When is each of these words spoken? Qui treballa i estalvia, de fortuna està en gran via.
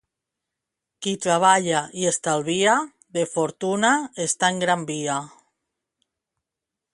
Qui 1.05 1.11
treballa 1.25 1.81
i 2.03 2.07
estalvia, 2.11 2.73
de 3.19 3.27
fortuna 3.35 3.93
està 4.25 4.51
en 4.55 4.59
gran 4.65 4.87
via. 4.93 5.19